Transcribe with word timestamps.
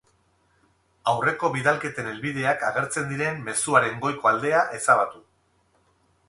Aurreko 1.11 1.51
bidalketen 1.55 2.09
helbideak 2.13 2.65
agertzen 2.71 3.05
diren 3.13 3.45
mezuaren 3.51 4.01
goiko 4.07 4.31
aldea 4.33 4.65
ezabatu. 4.81 5.23